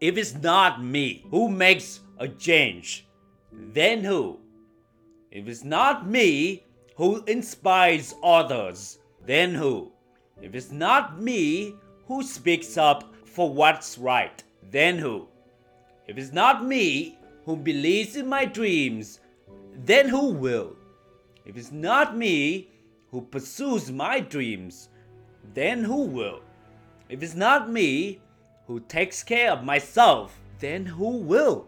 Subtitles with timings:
[0.00, 3.06] If it's not me who makes a change,
[3.52, 4.38] then who?
[5.32, 9.90] If it's not me who inspires others, then who?
[10.40, 11.74] If it's not me
[12.06, 15.26] who speaks up for what's right, then who?
[16.06, 19.18] If it's not me who believes in my dreams,
[19.84, 20.76] then who will?
[21.44, 22.70] If it's not me
[23.10, 24.90] who pursues my dreams,
[25.54, 26.40] then who will?
[27.08, 28.20] If it's not me
[28.68, 31.66] who takes care of myself, then who will?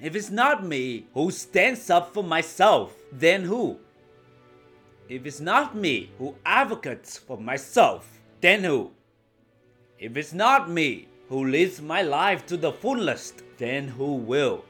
[0.00, 3.78] If it's not me who stands up for myself, then who?
[5.08, 8.92] If it's not me who advocates for myself, then who?
[9.98, 14.64] If it's not me who lives my life to the fullest, then who will?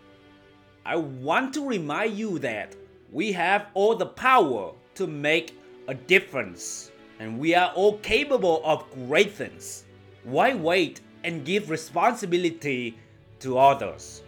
[0.87, 2.75] I want to remind you that
[3.13, 5.59] we have all the power to make
[5.89, 9.86] a difference, and we are all capable of great things.
[10.27, 12.99] Why wait and give responsibility
[13.39, 14.25] to others?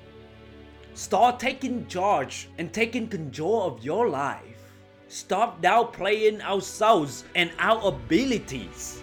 [0.95, 4.75] Start taking charge and taking control of your life.
[5.09, 9.03] Stop downplaying ourselves and our abilities.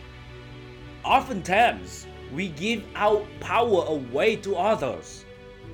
[1.03, 5.25] Oftentimes, we give our power away to others.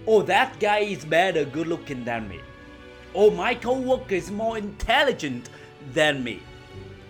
[0.08, 2.39] Oh, that guy is better good looking than me.
[3.14, 5.52] Oh, my coworker is more intelligent
[5.94, 6.42] than me.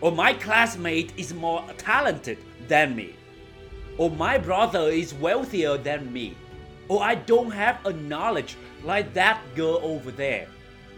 [0.01, 3.15] Or my classmate is more talented than me.
[4.01, 6.35] Or my brother is wealthier than me.
[6.87, 10.47] Or I don't have a knowledge like that girl over there.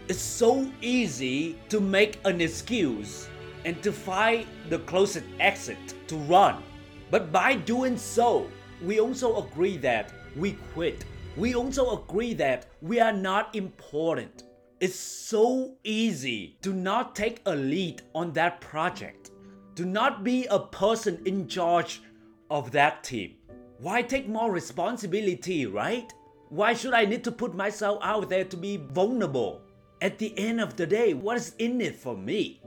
[0.08, 3.28] It's so easy to make an excuse
[3.66, 6.62] and to find the closest exit to run.
[7.10, 8.48] But by doing so,
[8.82, 11.04] we also agree that we quit.
[11.36, 14.44] We also agree that we are not important.
[14.80, 19.30] It's so easy to not take a lead on that project,
[19.74, 22.00] to not be a person in charge
[22.50, 23.34] of that team.
[23.78, 26.12] Why take more responsibility, right?
[26.48, 29.62] Why should I need to put myself out there to be vulnerable?
[30.00, 32.60] At the end of the day, what is in it for me?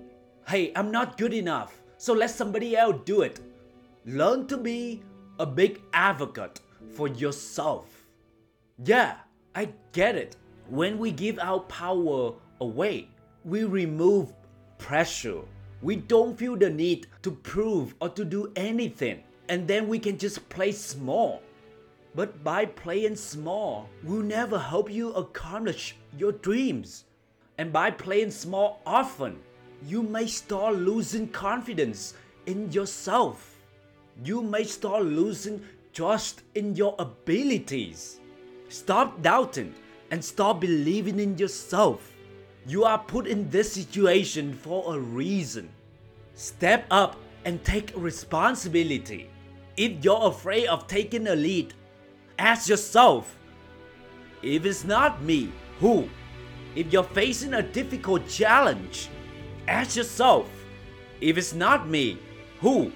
[0.48, 3.40] Hey, I'm not good enough, so let somebody else do it.
[4.06, 5.04] Learn to be
[5.40, 6.60] a big advocate
[6.90, 8.06] for yourself.
[8.84, 9.18] Yeah,
[9.56, 10.36] I get it.
[10.70, 13.10] When we give our power away,
[13.46, 14.34] we remove
[14.78, 15.42] pressure.
[15.82, 20.18] We don't feel the need to prove or to do anything, and then we can
[20.18, 21.42] just play small.
[22.16, 27.06] But by playing small we'll never help you accomplish your dreams.
[27.58, 29.40] And by playing small often,
[29.86, 32.14] you may start losing confidence
[32.46, 33.60] in yourself.
[34.24, 38.20] You may start losing trust in your abilities.
[38.70, 39.74] Stop doubting
[40.12, 42.14] and start believing in yourself.
[42.68, 45.70] You are put in this situation for a reason.
[46.34, 49.30] Step up and take responsibility.
[49.78, 51.76] If you're afraid of taking a lead,
[52.40, 53.38] ask yourself
[54.42, 56.10] if it's not me, who?
[56.76, 59.10] If you're facing a difficult challenge,
[59.68, 60.50] ask yourself
[61.22, 62.18] if it's not me,
[62.60, 62.92] who?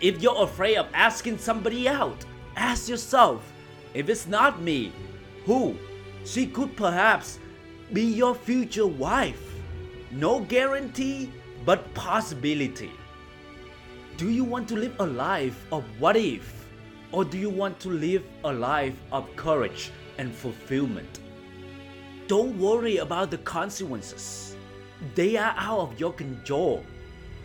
[0.00, 3.52] If you're afraid of asking somebody out, ask yourself
[3.92, 4.92] if it's not me,
[5.44, 5.76] who?
[6.24, 7.40] She could perhaps
[7.92, 9.42] be your future wife.
[10.12, 11.32] No guarantee,
[11.64, 12.92] but possibility.
[14.18, 16.68] Do you want to live a life of what if?
[17.12, 21.20] Or do you want to live a life of courage and fulfillment?
[22.28, 24.54] Don't worry about the consequences.
[25.14, 26.84] They are out of your control.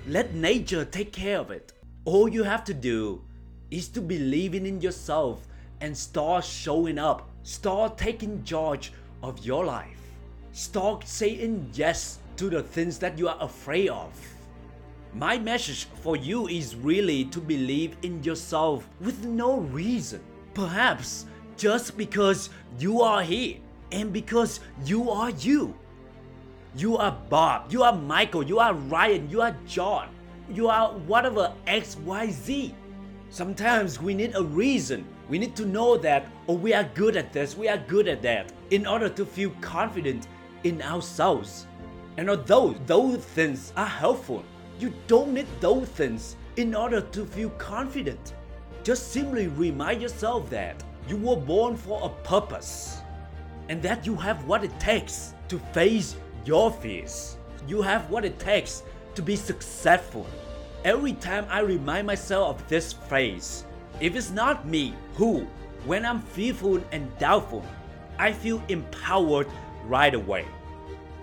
[0.08, 1.74] Let nature take care of it.
[2.06, 3.24] All you have to do
[3.72, 5.48] is to believe in yourself
[5.82, 7.30] and start showing up.
[7.44, 8.92] Start taking charge
[9.24, 10.02] of your life.
[10.52, 14.12] Start saying yes to the things that you are afraid of.
[15.18, 20.22] My message for you is really to believe in yourself with no reason.
[20.54, 21.26] Perhaps
[21.58, 23.58] just because you are here
[23.92, 25.74] and because you are you.
[26.76, 30.10] You are Bob, you are Michael, you are Ryan, you are John,
[30.54, 32.76] you are whatever XYZ.
[33.32, 35.04] Sometimes we need a reason.
[35.30, 38.22] We need to know that, oh, we are good at this, we are good at
[38.22, 40.28] that, in order to feel confident
[40.64, 41.66] in ourselves.
[42.18, 44.46] And although those things are helpful,
[44.80, 48.34] you don't need those things in order to feel confident.
[48.84, 53.02] Just simply remind yourself that you were born for a purpose
[53.70, 56.16] and that you have what it takes to face
[56.46, 57.38] your fears.
[57.68, 58.84] You have what it takes
[59.16, 60.26] to be successful.
[60.86, 63.66] Every time I remind myself of this phrase,
[64.00, 65.48] if it's not me, who?
[65.86, 67.66] When I'm fearful and doubtful,
[68.20, 69.48] I feel empowered
[69.86, 70.46] right away.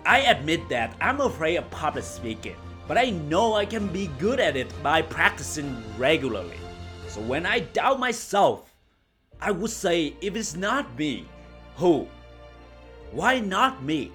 [0.06, 4.40] I admit that I'm afraid of public speaking, but I know I can be good
[4.40, 6.58] at it by practicing regularly.
[7.08, 8.74] So when I doubt myself,
[9.40, 11.26] I would say if it's not me,
[11.76, 12.08] who?
[13.12, 14.12] Why not me?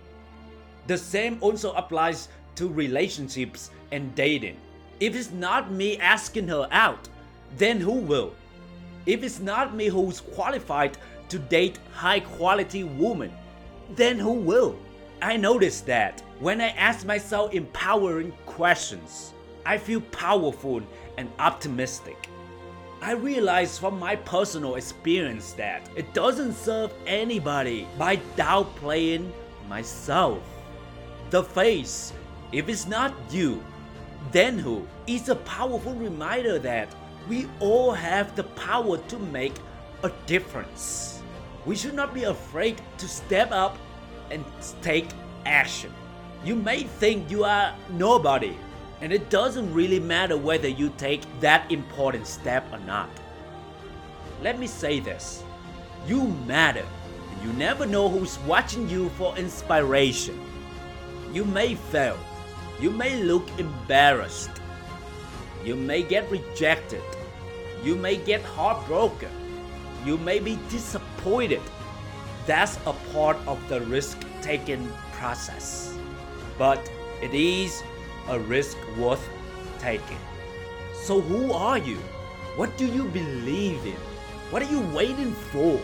[0.88, 4.58] The same also applies to relationships and dating.
[5.00, 7.08] If it's not me asking her out,
[7.58, 8.34] then who will?
[9.06, 10.98] If it's not me who's qualified
[11.30, 13.32] to date high quality women,
[13.96, 14.78] then who will?
[15.22, 19.34] I notice that when I ask myself empowering questions,
[19.66, 20.82] I feel powerful
[21.18, 22.30] and optimistic.
[23.02, 29.30] I realize from my personal experience that it doesn't serve anybody by downplaying
[29.68, 30.42] myself.
[31.32, 32.14] The face,
[32.54, 33.62] if it's not you,
[34.32, 34.88] then who?
[35.06, 36.96] Is a powerful reminder that
[37.28, 39.56] we all have the power to make
[40.04, 41.22] a difference.
[41.66, 43.78] We should not be afraid to step up
[44.32, 44.44] and
[44.82, 45.08] take
[45.46, 45.92] action.
[46.44, 48.58] You may think you are nobody,
[49.02, 53.10] and it doesn't really matter whether you take that important step or not.
[54.42, 55.44] Let me say this
[56.08, 56.86] you matter,
[57.32, 60.40] and you never know who's watching you for inspiration.
[61.34, 62.18] You may fail,
[62.80, 64.52] you may look embarrassed,
[65.64, 67.04] you may get rejected,
[67.84, 69.30] you may get heartbroken,
[70.06, 71.62] you may be disappointed.
[72.50, 75.96] That's a part of the risk taking process.
[76.58, 76.92] But
[77.22, 77.84] it is
[78.28, 79.22] a risk worth
[79.78, 80.18] taking.
[80.96, 81.98] So, who are you?
[82.56, 84.02] What do you believe in?
[84.50, 85.78] What are you waiting for?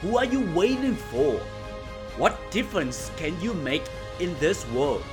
[0.00, 1.36] Who are you waiting for?
[2.16, 3.84] What difference can you make
[4.18, 5.04] in this world?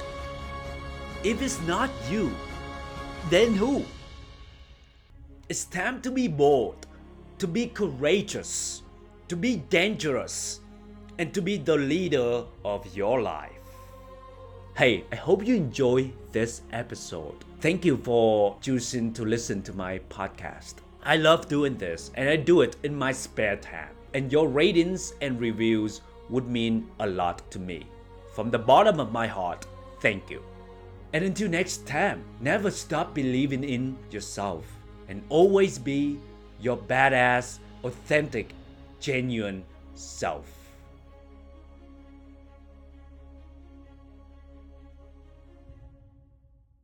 [1.22, 2.32] If it's not you,
[3.30, 3.84] then who?
[5.50, 6.88] It's time to be bold,
[7.40, 8.84] to be courageous,
[9.28, 10.62] to be dangerous,
[11.18, 13.52] and to be the leader of your life.
[14.76, 17.46] Hey, I hope you enjoy this episode.
[17.62, 20.76] Thank you for choosing to listen to my podcast.
[21.04, 23.92] I love doing this and I do it in my spare time.
[24.16, 27.86] And your ratings and reviews would mean a lot to me.
[28.34, 29.66] From the bottom of my heart,
[30.02, 30.42] thank you.
[31.14, 34.66] And until next time, never stop believing in yourself
[35.08, 36.18] and always be
[36.60, 38.54] your badass, authentic,
[39.00, 39.64] genuine
[39.94, 40.63] self.